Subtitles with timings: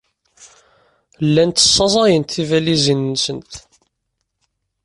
[1.25, 3.53] Llant ssaẓayent tibalizin-nsent.